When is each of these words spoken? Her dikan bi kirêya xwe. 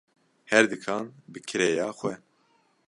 Her 0.51 0.63
dikan 0.71 1.05
bi 1.31 1.39
kirêya 1.47 1.87
xwe. 1.99 2.13